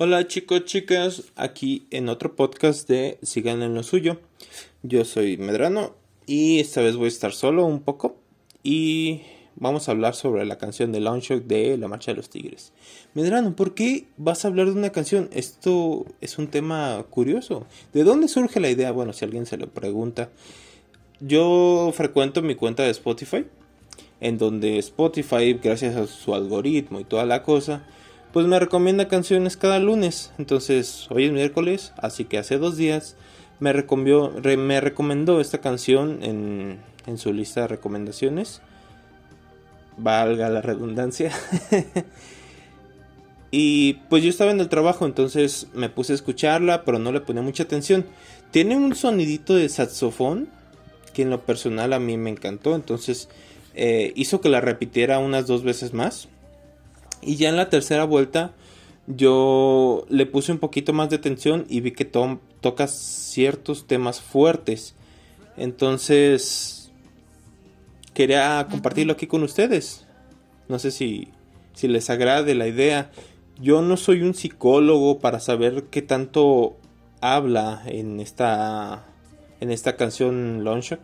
[0.00, 4.20] Hola chicos, chicas, aquí en otro podcast de Sigan en lo suyo.
[4.84, 8.14] Yo soy Medrano y esta vez voy a estar solo un poco
[8.62, 9.22] y
[9.56, 12.72] vamos a hablar sobre la canción de Launchok de La Marcha de los Tigres.
[13.14, 15.30] Medrano, ¿por qué vas a hablar de una canción?
[15.32, 17.66] Esto es un tema curioso.
[17.92, 18.92] ¿De dónde surge la idea?
[18.92, 20.30] Bueno, si alguien se lo pregunta.
[21.18, 23.46] Yo frecuento mi cuenta de Spotify,
[24.20, 27.84] en donde Spotify, gracias a su algoritmo y toda la cosa,
[28.32, 30.32] pues me recomienda canciones cada lunes.
[30.38, 33.16] Entonces, hoy es miércoles, así que hace dos días
[33.60, 33.72] me,
[34.56, 38.60] me recomendó esta canción en, en su lista de recomendaciones.
[39.96, 41.32] Valga la redundancia.
[43.50, 47.20] y pues yo estaba en el trabajo, entonces me puse a escucharla, pero no le
[47.20, 48.06] ponía mucha atención.
[48.50, 50.48] Tiene un sonidito de saxofón
[51.12, 53.28] que en lo personal a mí me encantó, entonces
[53.74, 56.28] eh, hizo que la repitiera unas dos veces más.
[57.22, 58.54] Y ya en la tercera vuelta
[59.06, 64.20] yo le puse un poquito más de atención y vi que Tom toca ciertos temas
[64.20, 64.94] fuertes.
[65.56, 66.92] Entonces
[68.12, 70.06] quería compartirlo aquí con ustedes.
[70.68, 71.28] No sé si,
[71.72, 73.10] si les agrade la idea.
[73.60, 76.76] Yo no soy un psicólogo para saber qué tanto
[77.20, 79.06] habla en esta
[79.60, 81.00] en esta canción Longshot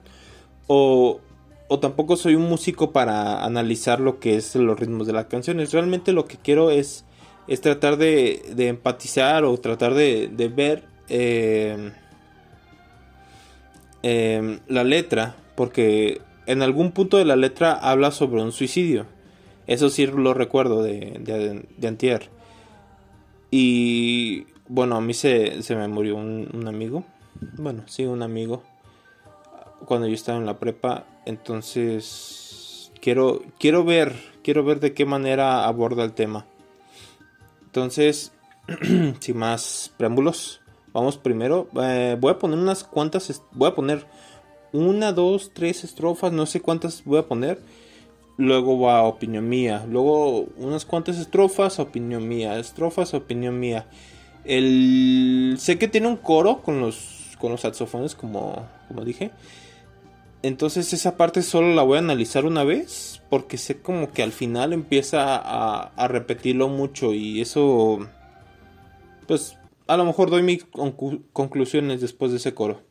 [0.69, 1.21] o
[1.69, 5.73] o tampoco soy un músico para analizar lo que es los ritmos de las canciones.
[5.73, 7.05] Realmente lo que quiero es,
[7.49, 11.93] es tratar de, empatizar o tratar de, ver eh,
[14.03, 19.07] la letra, porque en algún punto de la letra habla sobre un suicidio.
[19.67, 22.29] Eso sí lo recuerdo de, de, Antier.
[23.51, 27.05] Y bueno, a mí se, se me murió un, un amigo.
[27.57, 28.63] Bueno, sí, un amigo
[29.85, 31.05] cuando yo estaba en la prepa.
[31.27, 36.47] Entonces, quiero, quiero ver, quiero ver de qué manera aborda el tema.
[37.67, 38.33] Entonces,
[39.21, 40.61] sin más preámbulos,
[40.93, 41.69] vamos primero.
[41.83, 44.07] Eh, voy a poner unas cuantas, voy a poner
[44.73, 47.61] una, dos, tres estrofas, no sé cuántas voy a poner.
[48.37, 49.87] Luego va opinión mía.
[49.89, 52.59] Luego unas cuantas estrofas, opinión mía.
[52.59, 53.87] Estrofas, opinión mía.
[54.45, 55.57] El...
[55.59, 59.31] Sé que tiene un coro con los, con los saxofones, como, como dije.
[60.45, 64.31] Entonces esa parte solo la voy a analizar una vez porque sé como que al
[64.31, 68.07] final empieza a, repetirlo mucho y eso
[69.27, 69.57] pues
[69.87, 70.67] a lo mejor doy mis
[71.33, 72.83] conclusiones después de ese coro.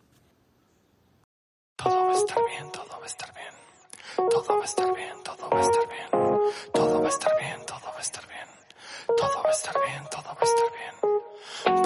[1.75, 4.29] Todo va a estar bien, todo va a estar bien.
[4.31, 5.82] Todo va a estar bien, todo va a estar bien.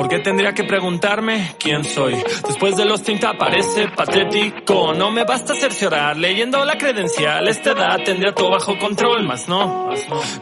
[0.08, 2.16] ¿Por qué tendría que preguntarme quién soy?
[2.48, 4.94] Después de los 30 parece patético.
[4.94, 7.46] No me basta cerciorar leyendo la credencial.
[7.50, 9.90] Esta edad tendría todo bajo control, más no.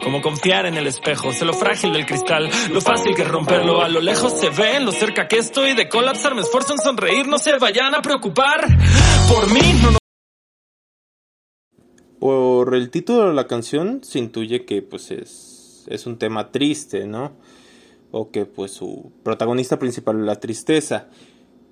[0.04, 3.82] Como confiar en el espejo, sé lo frágil del cristal, lo fácil que romperlo.
[3.82, 6.36] A lo lejos se ve, lo cerca que estoy de colapsar.
[6.36, 8.68] Me esfuerzo en sonreír, no se vayan a preocupar.
[9.28, 9.98] Por mí no.
[12.20, 17.04] Por el título de la canción se intuye que pues es, es un tema triste,
[17.04, 17.32] ¿no?
[18.10, 21.08] O que pues su protagonista principal la tristeza.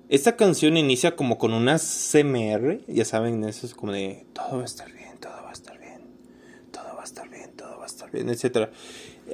[0.07, 4.61] Esta canción inicia como con una CMR, ya saben, eso es como de todo va
[4.61, 6.01] a estar bien, todo va a estar bien,
[6.71, 8.69] todo va a estar bien, todo va a estar bien, etc.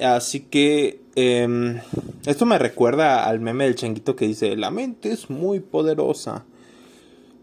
[0.00, 1.78] Así que em,
[2.24, 6.46] esto me recuerda al meme del changuito que dice, la mente es muy poderosa.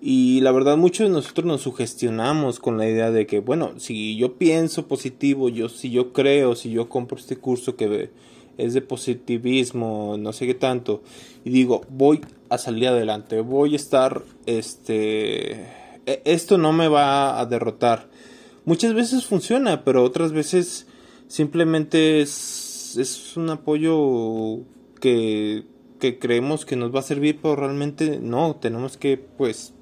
[0.02, 4.16] Y la verdad muchos de nosotros nos sugestionamos con la idea de que, bueno, si
[4.16, 8.10] yo pienso positivo, yo si yo creo, si yo compro este curso que
[8.60, 11.02] es de positivismo, no sé qué tanto,
[11.46, 15.52] y digo, voy a salir adelante, voy a estar, este,
[16.06, 18.10] e, esto no me va a derrotar.
[18.66, 20.88] Muchas veces funciona, pero otras veces
[21.28, 24.60] simplemente es, es un apoyo
[25.00, 25.66] que,
[26.00, 29.74] que creemos que nos va a servir, pero realmente no, tenemos que pues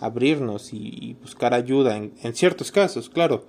[0.00, 3.46] abrirnos y, buscar ayuda en, en ciertos casos, claro.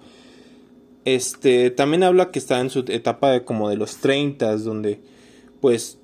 [1.05, 4.99] Este, también habla que está en su etapa de como de los 30, donde
[5.61, 5.99] pues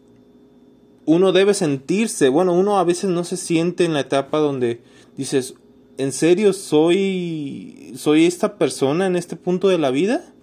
[1.05, 4.81] uno debe sentirse, bueno, uno a veces no se siente en la etapa donde
[5.17, 5.55] dices,
[5.97, 10.33] ¿en serio soy soy esta persona en este punto de la vida?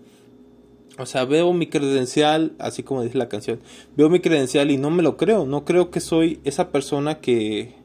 [0.99, 3.61] O sea, veo mi credencial, así como dice la canción,
[3.97, 7.78] veo mi credencial y no me lo creo, no creo que soy esa persona que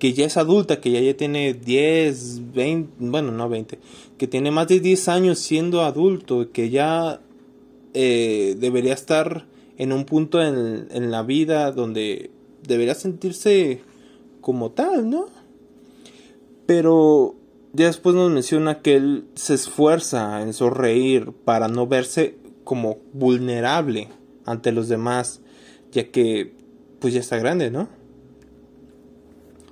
[0.00, 3.78] que ya es adulta, que ya, ya tiene 10, 20, bueno, no 20,
[4.18, 7.20] que tiene más de 10 años siendo adulto, que ya
[7.94, 9.46] eh, debería estar
[9.78, 12.32] en un punto en, en la vida donde
[12.66, 13.82] debería sentirse
[14.40, 15.26] como tal, ¿no?
[16.66, 17.36] Pero
[17.72, 24.08] ya después nos menciona que él se esfuerza en sonreír para no verse como vulnerable
[24.46, 25.40] ante los demás.
[25.92, 26.52] ya que
[27.00, 27.88] pues ya está grande, ¿no?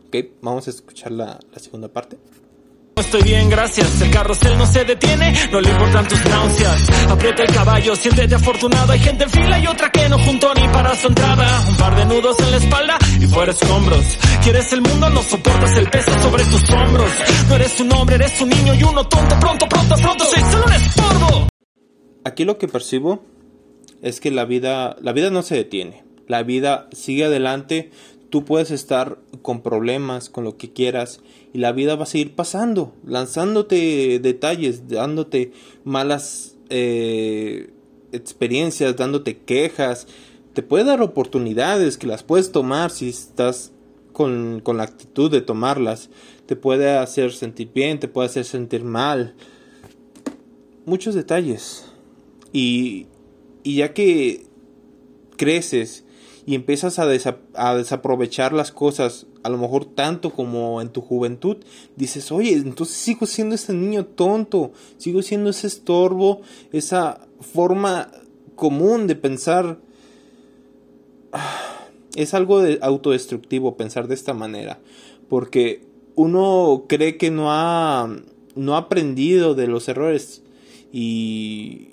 [0.09, 2.19] Ok, vamos a escuchar la, la segunda parte.
[2.97, 4.01] Estoy bien, gracias.
[4.01, 7.11] El carrusel no se detiene, no le importan tus náuseas.
[7.11, 8.93] Aprieta el caballo, siéntete afortunado.
[8.93, 11.67] Hay gente en fila y otra que no juntó ni para su entrada.
[11.69, 14.05] Un par de nudos en la espalda y fuera escombros.
[14.43, 17.11] Quieres el mundo, no soportas el peso sobre tus hombros.
[17.49, 19.39] No eres un hombre, eres un niño y uno tonto.
[19.39, 21.49] Pronto, pronto, pronto, soy solo un estorbo.
[22.25, 23.23] Aquí lo que percibo
[24.03, 26.03] es que la vida, la vida no se detiene.
[26.27, 27.91] La vida sigue adelante.
[28.31, 31.21] Tú puedes estar con problemas, con lo que quieras,
[31.55, 35.53] y la vida va a seguir pasando, lanzándote detalles, dándote
[35.85, 37.71] malas eh,
[38.13, 40.07] experiencias, dándote quejas.
[40.53, 43.73] Te puede dar oportunidades que las puedes tomar si estás
[44.13, 46.11] con, con la actitud de tomarlas.
[46.45, 49.35] Te puede hacer sentir bien, te puede hacer sentir mal.
[50.85, 51.87] Muchos detalles.
[52.53, 53.07] Y,
[53.63, 54.47] y ya que
[55.37, 56.05] creces
[56.49, 61.59] y empiezas a, desaprovechar las cosas, a lo mejor tanto como en tu juventud,
[61.95, 66.41] dices, oye, entonces sigo siendo ese niño tonto, sigo siendo ese estorbo,
[66.73, 68.11] esa forma
[68.57, 69.79] común de pensar.
[72.17, 74.81] Es algo de autodestructivo pensar de esta manera,
[75.29, 75.83] porque
[76.15, 78.09] uno cree que no ha,
[78.57, 80.43] no ha aprendido de los errores
[80.91, 81.91] y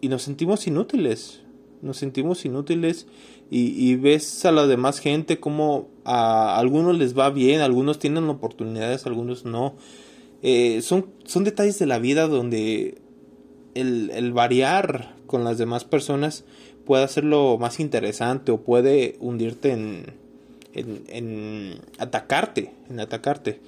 [0.00, 1.42] nos sentimos inútiles,
[1.82, 3.06] nos sentimos inútiles
[3.52, 9.06] y, ves a la demás gente como a algunos les va bien, algunos tienen oportunidades,
[9.06, 9.74] algunos no.
[10.42, 12.98] Eh, son, son detalles de la vida donde
[13.74, 16.44] el, variar con las demás personas
[16.86, 20.14] puede hacerlo más interesante o puede hundirte en,
[20.72, 23.58] en, en atacarte, en atacarte.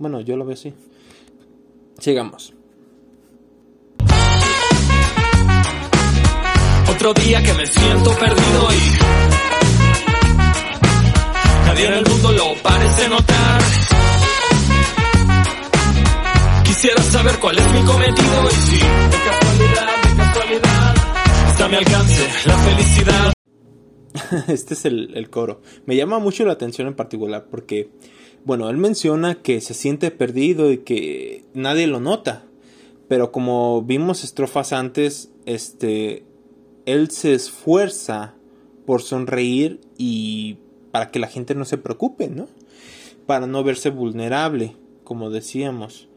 [0.00, 0.74] Bueno, yo lo veo así.
[2.00, 2.52] Sigamos.
[6.90, 9.19] Otro día que me siento perdido y
[11.70, 13.60] nadie en el mundo lo parece notar.
[16.64, 20.94] Quisiera saber cuál es mi cometido y si de casualidad, de casualidad
[21.48, 23.32] está a mi alcance la felicidad.
[24.48, 25.60] Este es el, el coro.
[25.86, 27.90] Me llama mucho la atención en particular porque,
[28.44, 32.44] bueno, él menciona que se siente perdido y que nadie lo nota.
[33.08, 36.24] Pero como vimos estrofas antes, este,
[36.86, 38.34] él se esfuerza
[38.86, 40.58] por sonreír y
[40.90, 42.48] para que la gente no se preocupe, ¿no?
[43.26, 46.08] Para no verse vulnerable, como decíamos.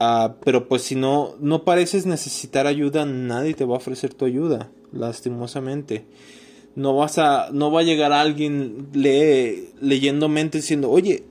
[0.00, 4.24] Ah, pero pues si no, no pareces necesitar ayuda, nadie te va a ofrecer tu
[4.24, 6.04] ayuda, lastimosamente.
[6.74, 11.24] No vas a, no va a llegar alguien lee, leyendo mente diciendo, oye,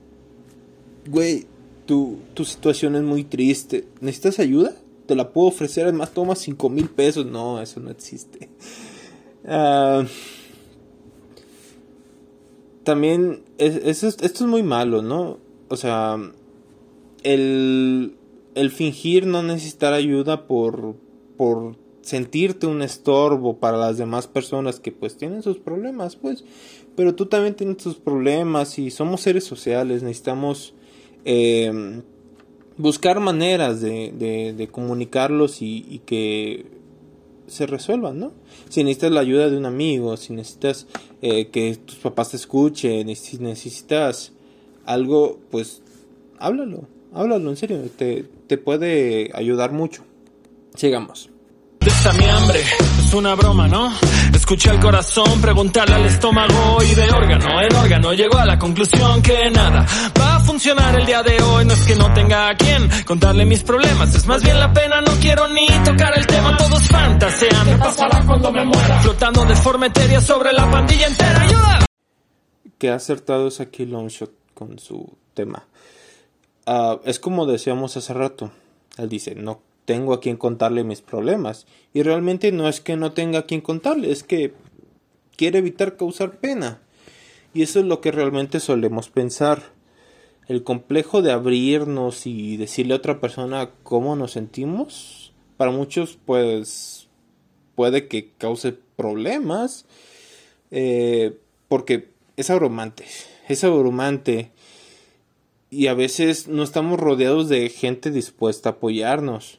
[1.06, 1.46] güey,
[1.84, 4.74] tu, tu situación es muy triste, ¿necesitas ayuda?
[5.06, 7.26] te la puedo ofrecer, además toma 5 mil pesos.
[7.26, 8.48] No, eso no existe.
[9.44, 10.06] Uh,
[12.84, 15.38] también, esto es muy malo, ¿no?
[15.68, 16.18] O sea,
[17.22, 18.16] el,
[18.54, 20.94] el fingir no necesitar ayuda por,
[21.36, 26.44] por sentirte un estorbo para las demás personas que pues tienen sus problemas, pues,
[26.94, 30.74] pero tú también tienes tus problemas y somos seres sociales, necesitamos
[31.24, 32.02] eh,
[32.76, 36.66] buscar maneras de, de, comunicarlos y, que
[37.46, 38.32] se resuelvan, ¿no?
[38.68, 40.86] Si necesitas la ayuda de un amigo, si necesitas
[41.22, 44.32] eh, que tus papás te escuchen, si necesitas
[44.86, 45.82] algo, pues
[46.38, 50.04] háblalo, háblalo en serio, te, te puede ayudar mucho.
[50.74, 51.30] Sigamos.
[51.80, 52.60] Está mi hambre,
[52.98, 53.92] es una broma, ¿no?
[54.32, 59.20] Escuché al corazón preguntarle al estómago y de órgano en órgano llegó a la conclusión
[59.22, 59.86] que nada
[60.18, 60.33] va
[60.64, 61.66] funcionar el día de hoy.
[61.66, 65.02] No es que no tenga a quien contarle mis problemas, es más bien la pena,
[65.02, 67.66] no quiero ni tocar el tema, todos fantasean.
[67.66, 68.98] ¿Qué pasará cuando me muera?
[69.00, 71.86] Flotando de forma etérea sobre la pandilla entera, ayuda.
[72.78, 75.66] Qué acertado es aquí Longshot con su tema.
[76.66, 78.50] Uh, es como decíamos hace rato.
[78.96, 81.66] Él dice, no tengo a quien contarle mis problemas.
[81.92, 84.54] Y realmente no es que no tenga a quien contarle, es que
[85.36, 86.80] quiere evitar causar pena.
[87.52, 89.73] Y eso es lo que realmente solemos pensar.
[90.48, 97.08] El complejo de abrirnos y decirle a otra persona cómo nos sentimos, para muchos pues
[97.74, 99.86] puede que cause problemas.
[100.70, 103.04] Eh, porque es abrumante,
[103.48, 104.50] es abrumante.
[105.70, 109.58] Y a veces no estamos rodeados de gente dispuesta a apoyarnos.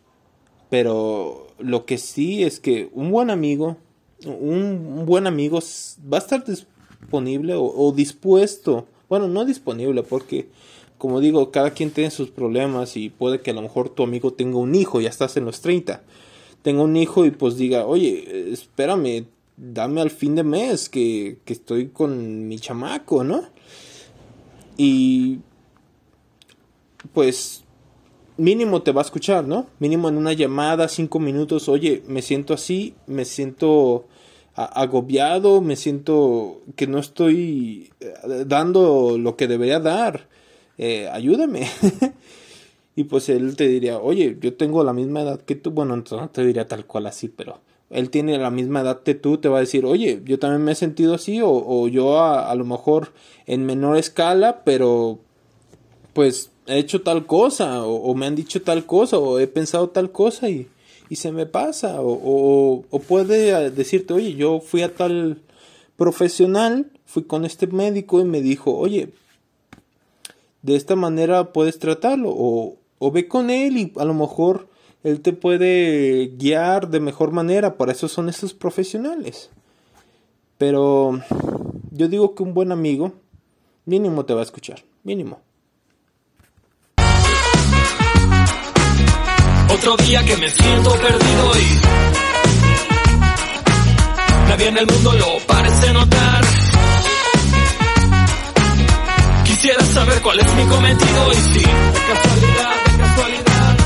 [0.69, 3.77] Pero lo que sí es que un buen amigo,
[4.25, 5.59] un, buen amigo
[6.11, 8.87] va a estar disponible o, dispuesto.
[9.09, 10.47] Bueno, no disponible porque,
[10.97, 14.33] como digo, cada quien tiene sus problemas y puede que a lo mejor tu amigo
[14.33, 16.03] tenga un hijo, ya estás en los 30.
[16.61, 19.25] Tenga un hijo y pues diga, oye, espérame,
[19.57, 23.43] dame al fin de mes que, que estoy con mi chamaco, ¿no?
[24.77, 25.39] Y
[27.13, 27.63] pues
[28.37, 29.67] mínimo te va a escuchar, ¿no?
[29.79, 34.05] Mínimo en una llamada, cinco minutos, oye, me siento así, me siento
[34.55, 38.13] agobiado, me siento que no estoy eh,
[38.45, 40.27] dando lo que debería dar,
[40.77, 41.67] eh, ayúdame.
[42.95, 46.29] y pues él te diría, oye, yo tengo la misma edad que tú, bueno, no
[46.29, 47.59] te diría tal cual así, pero
[47.89, 50.71] él tiene la misma edad que tú, te va a decir, oye, yo también me
[50.71, 53.13] he sentido así, o, yo a, a, lo mejor
[53.45, 55.19] en menor escala, pero
[56.13, 60.11] pues he hecho tal cosa, o, me han dicho tal cosa, o he pensado tal
[60.11, 60.67] cosa y,
[61.09, 65.41] y se me pasa, o, o, puede decirte, oye, yo fui a tal
[65.97, 69.09] profesional, fui con este médico y me dijo, oye,
[70.61, 74.67] de esta manera puedes tratarlo, o, o ve con él y a lo mejor
[75.03, 79.51] él te puede guiar de mejor manera, para eso son esos profesionales.
[80.57, 81.21] Pero
[81.91, 83.13] yo digo que un buen amigo
[83.85, 85.44] mínimo te va a escuchar, mínimo.
[89.69, 91.81] Otro día que me siento perdido y
[94.49, 96.41] nadie en el mundo lo parece notar.
[99.43, 103.77] Quisiera saber cuál es mi cometido y si de casualidad, de casualidad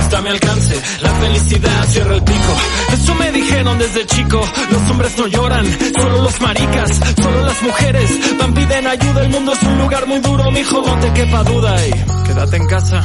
[0.00, 2.56] está a mi alcance la felicidad cierra el pico.
[2.92, 4.40] Eso me dijeron desde chico.
[4.70, 5.66] Los hombres no lloran,
[5.98, 9.22] solo los maricas, solo las mujeres van piden ayuda.
[9.22, 11.90] El mundo es un lugar muy duro, mijo, no te quepa duda y
[12.26, 13.04] quédate en casa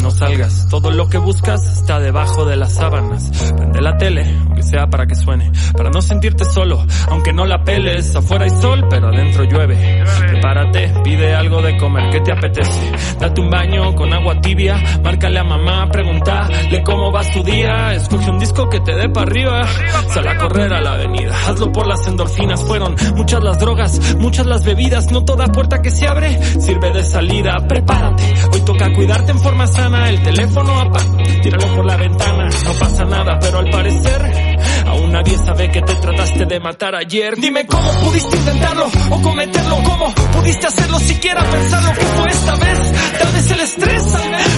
[0.00, 0.66] no salgas.
[0.68, 3.30] Todo lo que buscas está debajo de las sábanas.
[3.56, 5.50] Prende la tele, aunque sea para que suene.
[5.76, 8.14] Para no sentirte solo, aunque no la peles.
[8.16, 10.04] Afuera hay sol, pero adentro llueve.
[10.28, 12.92] Prepárate, pide algo de comer, ¿qué te apetece?
[13.18, 14.80] Date un baño con agua tibia.
[15.02, 17.94] Márcale a mamá, pregúntale cómo va tu día.
[17.94, 19.62] Escoge un disco que te dé para arriba.
[20.08, 21.34] Sal a correr a la avenida.
[21.46, 22.62] Hazlo por las endorfinas.
[22.64, 25.10] Fueron muchas las drogas, muchas las bebidas.
[25.10, 27.56] No toda puerta que se abre sirve de salida.
[27.66, 32.72] Prepárate, hoy toca cuidarte en forma sana el teléfono apaga, tíralo por la ventana, no
[32.74, 37.36] pasa nada, pero al parecer aún nadie sabe que te trataste de matar ayer.
[37.36, 42.54] Dime cómo pudiste intentarlo o cometerlo, cómo pudiste hacerlo, siquiera pensar lo que fue esta
[42.56, 42.92] vez.
[43.18, 44.04] Tal vez el estrés,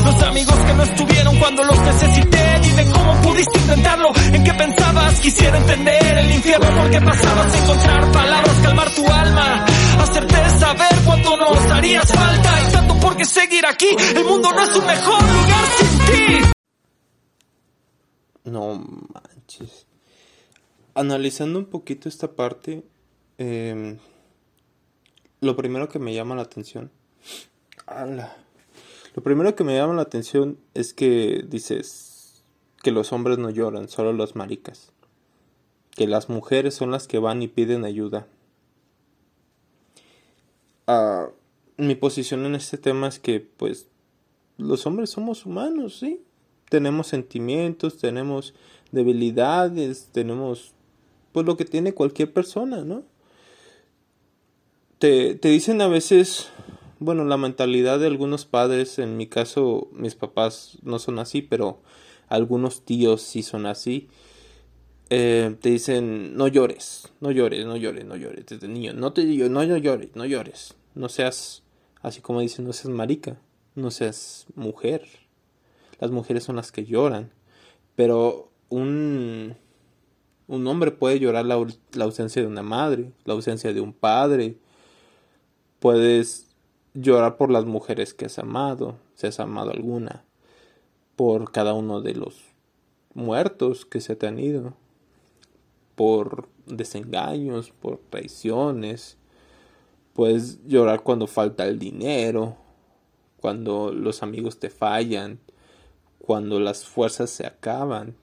[0.04, 2.60] los amigos que no estuvieron cuando los necesité.
[2.62, 8.12] Dime cómo pudiste intentarlo, en qué pensabas, quisiera entender el infierno porque pasabas a encontrar
[8.12, 9.66] palabras, calmar tu alma,
[10.00, 13.88] hacerte saber cuánto nos harías falta y tanto por qué seguir aquí.
[14.14, 16.52] El mundo no es un mejor lugar sin ti.
[18.44, 18.74] No
[19.12, 19.86] manches.
[20.94, 22.84] Analizando un poquito esta parte,
[23.38, 23.98] eh,
[25.40, 26.90] lo primero que me llama la atención.
[27.86, 28.36] ¡Hala!
[29.14, 32.42] Lo primero que me llama la atención es que dices
[32.82, 34.92] que los hombres no lloran, solo los maricas.
[35.90, 38.26] Que las mujeres son las que van y piden ayuda.
[41.76, 43.88] Mi posición en este tema es que, pues,
[44.58, 46.20] los hombres somos humanos, ¿sí?
[46.68, 48.54] Tenemos sentimientos, tenemos
[48.90, 50.74] debilidades, tenemos,
[51.32, 53.04] pues, lo que tiene cualquier persona, ¿no?
[54.98, 56.48] Te, te dicen a veces,
[57.00, 61.80] bueno, la mentalidad de algunos padres, en mi caso, mis papás no son así, pero
[62.28, 64.08] algunos tíos sí son así.
[65.14, 69.26] Eh, te dicen no llores, no llores, no llores, no llores desde niño, no te
[69.26, 71.62] digo, no, no llores, no llores, no seas
[72.02, 73.36] Así como dicen, no seas marica,
[73.76, 75.06] no seas mujer.
[76.00, 77.30] Las mujeres son las que lloran.
[77.94, 79.56] Pero un,
[80.48, 84.56] un hombre puede llorar la, la ausencia de una madre, la ausencia de un padre.
[85.78, 86.48] Puedes
[86.94, 90.24] llorar por las mujeres que has amado, si has amado alguna.
[91.14, 92.42] Por cada uno de los
[93.14, 94.74] muertos que se te han ido.
[95.94, 99.18] Por desengaños, por traiciones
[100.12, 102.56] Puedes llorar cuando falta el dinero,
[103.38, 105.38] cuando los amigos te fallan,
[106.18, 108.14] cuando las fuerzas se acaban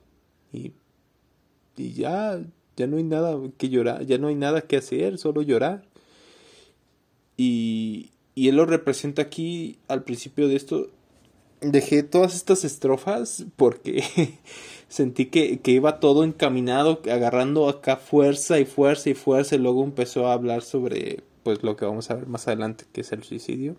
[0.52, 0.72] y,
[1.76, 2.40] y ya,
[2.76, 5.84] ya no hay nada que llorar, ya no hay nada que hacer, solo llorar.
[7.36, 10.90] Y, y él lo representa aquí al principio de esto.
[11.60, 14.38] Dejé todas estas estrofas porque
[14.88, 19.84] sentí que, que, iba todo encaminado, agarrando acá fuerza y fuerza y fuerza, y luego
[19.84, 23.22] empezó a hablar sobre pues lo que vamos a ver más adelante, que es el
[23.22, 23.76] suicidio.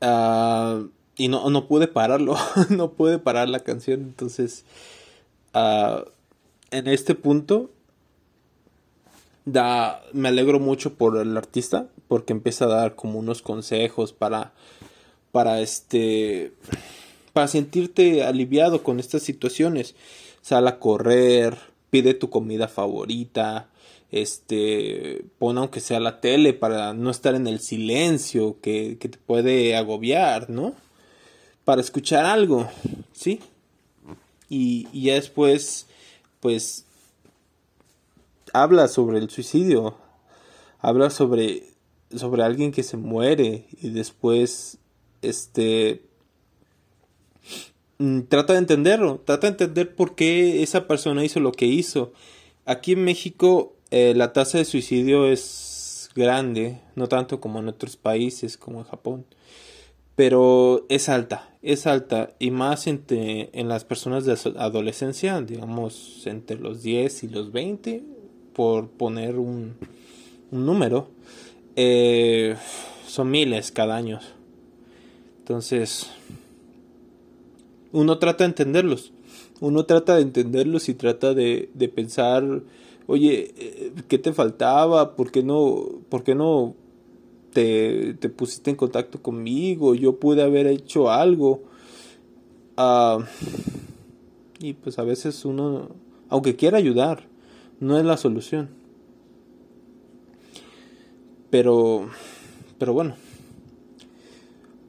[0.00, 0.82] Ah,
[1.16, 2.36] y no, no pude pararlo,
[2.70, 4.64] no pude parar la canción, entonces
[5.54, 6.02] uh,
[6.70, 7.70] en este punto
[9.46, 14.52] da, me alegro mucho por el artista, porque empieza a dar como unos consejos para,
[15.32, 16.52] para este,
[17.32, 19.94] para sentirte aliviado con estas situaciones.
[20.42, 21.56] Sal a correr,
[21.90, 23.68] pide tu comida favorita,
[24.10, 29.18] este, pon aunque sea la tele para no estar en el silencio que, que te
[29.18, 30.74] puede agobiar, ¿no?
[31.64, 32.68] Para escuchar algo,
[33.12, 33.40] ¿sí?
[34.48, 35.86] Y, y ya después,
[36.40, 36.84] pues,
[38.52, 39.96] habla sobre el suicidio,
[40.78, 41.64] habla sobre,
[42.14, 44.78] sobre alguien que se muere y después,
[45.22, 46.02] este,
[47.98, 52.12] mm, trata de entenderlo, trata de entender por qué esa persona hizo lo que hizo.
[52.64, 57.96] Aquí en México eh, la tasa de suicidio es grande, no tanto como en otros
[57.96, 59.24] países como en Japón,
[60.16, 66.58] pero es alta, es alta y más entre, en las personas de adolescencia, digamos entre
[66.58, 68.02] los 10 y los 20,
[68.54, 69.76] por poner un,
[70.50, 71.10] número,
[71.76, 72.56] eh,
[73.06, 74.18] son miles cada año.
[75.46, 76.08] Entonces,
[77.92, 79.12] uno trata de entenderlos,
[79.60, 82.62] uno trata de entenderlos y trata de, de pensar
[83.06, 85.14] oye, eh, ¿qué te faltaba?
[85.14, 86.74] ¿Por qué no, por qué no
[87.52, 89.94] te, te pusiste en contacto conmigo?
[89.94, 91.62] Yo pude haber hecho algo.
[92.76, 93.18] Ah,
[94.58, 95.90] y pues a veces uno,
[96.28, 97.22] aunque quiera ayudar,
[97.78, 98.70] no es la solución.
[101.50, 102.10] Pero,
[102.78, 103.14] pero bueno,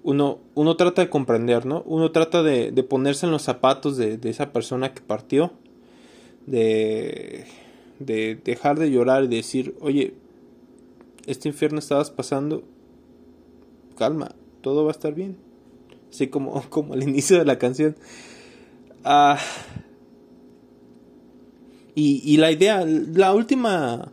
[0.07, 1.83] uno, uno trata de comprender, ¿no?
[1.85, 5.51] Uno trata de, de ponerse en los zapatos de, de esa persona que partió,
[6.45, 7.45] de
[7.99, 10.13] de dejar de llorar y decir, oye,
[11.25, 12.63] este infierno estabas pasando,
[13.97, 15.37] calma, todo va a estar bien.
[16.09, 17.95] Así como, como al inicio de la canción.
[19.03, 19.39] Ah,
[21.95, 24.11] y, y la idea, la última,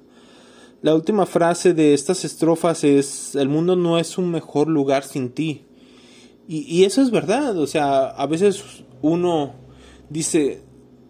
[0.83, 5.31] la última frase de estas estrofas es, el mundo no es un mejor lugar sin
[5.31, 5.65] ti.
[6.47, 8.63] Y, y eso es verdad, o sea, a veces
[9.01, 9.55] uno
[10.11, 10.61] dice,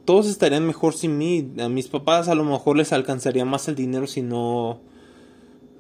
[0.05, 1.53] todos estarían mejor sin mí.
[1.59, 4.81] A mis papás a lo mejor les alcanzaría más el dinero si no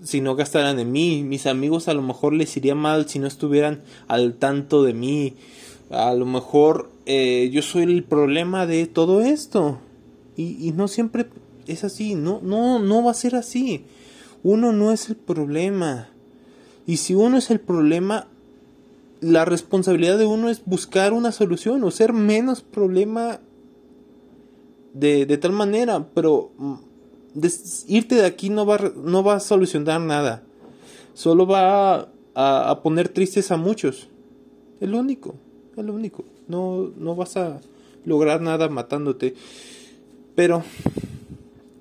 [0.02, 1.22] si no gastaran en mí.
[1.22, 5.34] Mis amigos a lo mejor les iría mal si no estuvieran al tanto de mí.
[5.90, 9.78] A lo mejor eh, yo soy el problema de todo esto.
[10.36, 11.26] Y, y no siempre
[11.66, 12.14] es así.
[12.14, 13.84] No, no, no va a ser así.
[14.42, 16.10] Uno no es el problema.
[16.86, 18.28] Y si uno es el problema,
[19.24, 23.40] la responsabilidad de uno es buscar una solución o ser menos problema
[24.92, 26.74] de, de tal manera, pero mm,
[27.88, 30.42] irte de aquí no va, no va a solucionar nada.
[31.14, 31.94] Solo va
[32.34, 34.08] a, a, poner tristes a muchos.
[34.80, 35.34] Es lo único,
[35.76, 36.24] es lo único.
[36.48, 37.60] No, no vas a
[38.04, 39.34] lograr nada matándote.
[40.34, 40.64] Pero,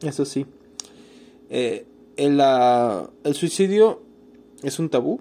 [0.02, 0.46] eso sí,
[1.50, 2.40] eh, el,
[3.24, 4.02] el, suicidio
[4.62, 5.20] es un tabú.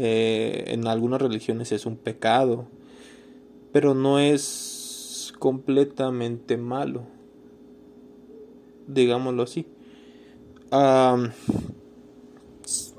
[0.00, 2.66] Eh, en algunas religiones es un pecado.
[3.72, 7.18] Pero no es completamente malo
[8.88, 9.66] digámoslo así.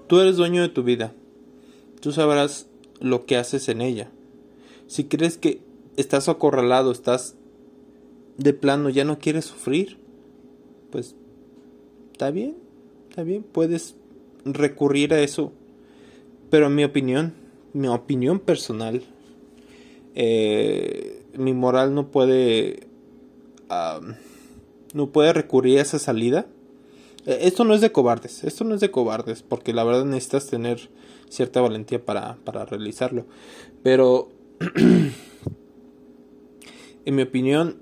[0.07, 1.13] tú eres dueño de tu vida.
[1.99, 2.67] Tú sabrás
[3.01, 4.09] lo que haces en ella.
[4.87, 5.61] Si crees que
[5.97, 7.35] estás acorralado, estás
[8.37, 9.97] de plano, ya no quieres sufrir,
[10.91, 11.15] pues
[12.13, 12.55] está bien,
[13.09, 13.95] está bien, puedes
[14.45, 15.51] recurrir a eso.
[16.49, 17.33] Pero en mi opinión,
[17.73, 19.03] mi opinión personal,
[20.15, 22.87] eh, mi moral no puede
[24.93, 26.47] no puede recurrir a esa salida.
[27.25, 30.47] Eh, esto no es de cobardes, esto no es de cobardes, porque la verdad necesitas
[30.47, 30.89] tener
[31.29, 33.25] cierta valentía para, para realizarlo.
[33.83, 34.29] Pero,
[37.05, 37.77] en mi opinión,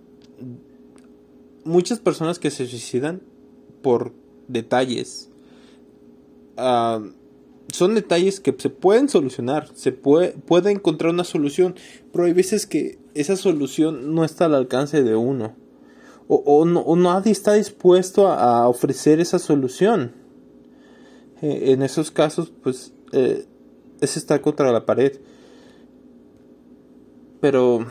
[1.63, 3.21] muchas personas que se suicidan
[3.81, 4.13] por
[4.47, 5.29] detalles,
[7.71, 11.75] son detalles que se pueden solucionar, se puede, puede encontrar una solución,
[12.11, 15.55] pero hay veces que esa solución no está al alcance de uno
[16.29, 20.11] o, no, nadie está dispuesto a, ofrecer esa solución.
[21.41, 23.45] Eh, en esos casos, pues, eh,
[24.01, 25.19] es estar contra la pared.
[27.39, 27.85] Pero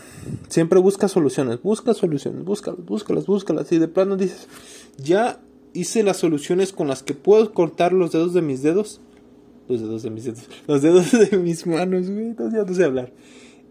[0.48, 3.72] siempre busca soluciones, busca soluciones, búscalas, búscalas, búscalas.
[3.72, 4.48] Y de plano dices,
[4.98, 5.40] ya
[5.72, 9.00] hice las soluciones con las que puedo cortar los dedos de mis dedos.
[9.68, 10.48] Los dedos de mis dedos.
[10.66, 12.35] Los dedos de mis manos, güey.
[12.52, 13.12] ya no sé hablar.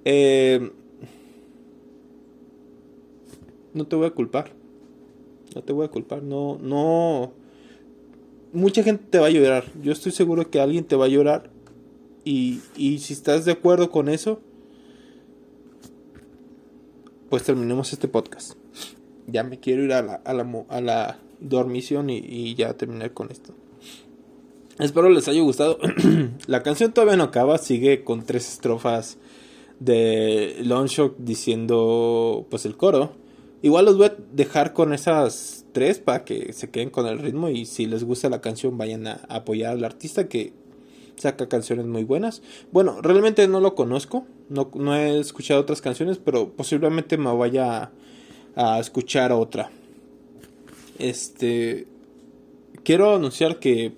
[0.03, 0.71] Eh,
[3.73, 4.51] no te voy a culpar.
[5.55, 6.23] No te voy a culpar.
[6.23, 7.33] No, no.
[8.51, 9.65] Mucha gente te va a llorar.
[9.81, 11.49] Yo estoy seguro que alguien te va a llorar.
[12.23, 14.41] Y, y si estás de acuerdo con eso,
[17.29, 18.53] pues terminemos este podcast.
[19.27, 23.13] Ya me quiero ir a la, a la, a la dormición y, y ya terminar
[23.13, 23.53] con esto.
[24.79, 25.79] Espero les haya gustado.
[26.47, 29.17] la canción todavía no acaba, sigue con tres estrofas
[29.79, 33.11] de Longshock diciendo pues el coro
[33.65, 37.49] Igual los voy a dejar con esas tres para que se queden con el ritmo
[37.49, 40.53] y si les gusta la canción vayan a apoyar al artista que
[41.15, 42.43] saca canciones muy buenas.
[42.71, 47.91] Bueno, realmente no lo conozco, no, no he escuchado otras canciones, pero posiblemente me vaya
[48.55, 49.71] a, a escuchar otra.
[50.99, 51.87] Este,
[52.83, 53.93] quiero anunciar que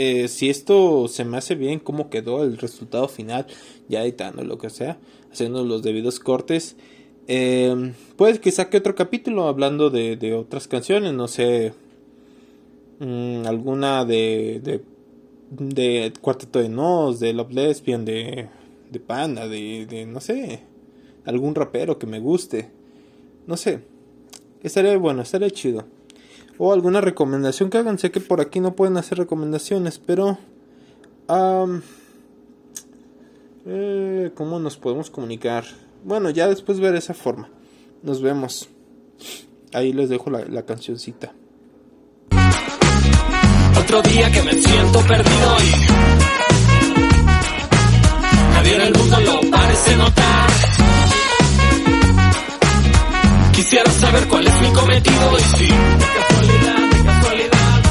[0.00, 3.48] eh, si esto se me hace bien, cómo quedó el resultado final,
[3.88, 4.96] ya editando lo que sea,
[5.32, 6.76] haciendo los debidos cortes.
[7.26, 11.72] Eh, puede que saque otro capítulo hablando de, de otras canciones, no sé,
[13.00, 14.82] mmm, alguna de, de,
[15.50, 18.48] de, Cuarteto de Nos, de Love Lesbian, de,
[18.92, 20.60] de Panda, de, de, no sé,
[21.24, 22.70] algún rapero que me guste,
[23.48, 23.80] no sé,
[24.62, 25.97] estaría bueno, estaría chido
[26.58, 27.98] o alguna recomendación que hagan.
[27.98, 30.38] Sé que por aquí no pueden hacer recomendaciones, pero...
[33.66, 35.64] Eh, ¿Cómo nos podemos comunicar?
[36.04, 37.48] Bueno, ya después ver esa forma.
[38.02, 38.68] Nos vemos.
[39.74, 41.34] Ahí les dejo la, la cancioncita.
[43.78, 45.70] Otro día que me siento perdido y
[48.54, 50.50] nadie en el mundo lo parece notar.
[53.58, 57.82] Quisiera saber cuál es mi cometido y si, casualidad, casualidad,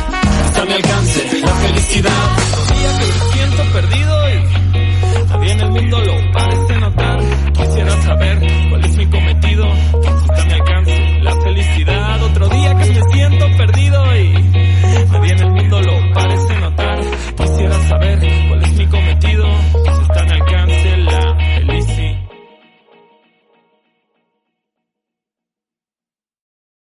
[0.46, 2.38] está alcance la felicidad.
[2.68, 7.20] Sabía que me siento perdido y nadie en el mundo lo parece notar.
[7.52, 12.24] Quisiera saber cuál es mi cometido, si está a mi alcance la felicidad.
[12.24, 14.47] Otro día que me siento perdido y